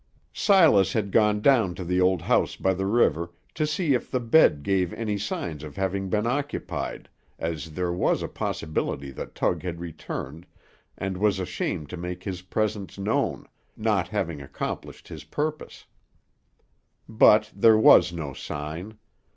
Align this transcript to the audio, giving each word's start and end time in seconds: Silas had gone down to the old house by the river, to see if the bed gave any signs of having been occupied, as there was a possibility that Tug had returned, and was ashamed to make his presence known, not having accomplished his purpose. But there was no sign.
Silas 0.33 0.93
had 0.93 1.11
gone 1.11 1.41
down 1.41 1.75
to 1.75 1.83
the 1.83 2.01
old 2.01 2.23
house 2.23 2.55
by 2.55 2.73
the 2.73 2.87
river, 2.87 3.31
to 3.53 3.67
see 3.67 3.93
if 3.93 4.09
the 4.09 4.19
bed 4.19 4.63
gave 4.63 4.91
any 4.93 5.15
signs 5.15 5.63
of 5.63 5.75
having 5.75 6.09
been 6.09 6.25
occupied, 6.25 7.07
as 7.37 7.73
there 7.73 7.93
was 7.93 8.23
a 8.23 8.27
possibility 8.27 9.11
that 9.11 9.35
Tug 9.35 9.61
had 9.61 9.79
returned, 9.79 10.47
and 10.97 11.17
was 11.17 11.37
ashamed 11.39 11.87
to 11.91 11.97
make 11.97 12.23
his 12.23 12.41
presence 12.41 12.97
known, 12.97 13.45
not 13.77 14.07
having 14.07 14.41
accomplished 14.41 15.07
his 15.07 15.23
purpose. 15.23 15.85
But 17.07 17.51
there 17.55 17.77
was 17.77 18.11
no 18.11 18.33
sign. 18.33 18.97